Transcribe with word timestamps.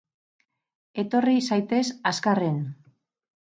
Etorri 1.03 1.35
zaitez 1.51 1.83
azkarren! 2.13 2.61